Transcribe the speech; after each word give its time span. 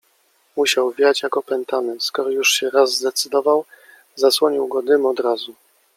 -Musiał 0.57 0.91
wiać 0.91 1.23
jak 1.23 1.37
opętany, 1.37 1.97
skoro 1.99 2.29
już 2.29 2.51
się 2.51 2.69
raz 2.69 2.95
zdecydował. 2.97 3.65
Zasłonił 4.15 4.67
go 4.67 4.81
dym 4.81 5.05
od 5.05 5.19
razu. 5.19 5.55